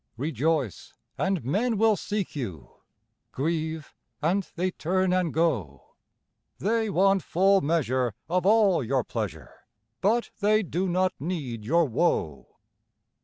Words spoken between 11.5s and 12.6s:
your woe.